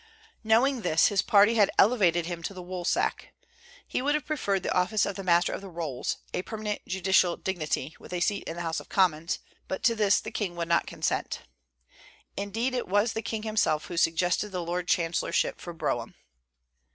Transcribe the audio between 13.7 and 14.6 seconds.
who suggested